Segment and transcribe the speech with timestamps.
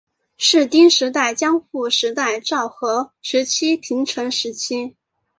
[0.35, 4.95] 室町时代江户时代昭和时期平成时期